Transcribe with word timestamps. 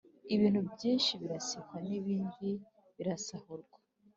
Ibintu 0.35 0.59
byinshi 0.71 1.11
birasenkwa 1.21 1.77
n’ibindi 1.87 2.49
birasahurwa, 2.95 3.77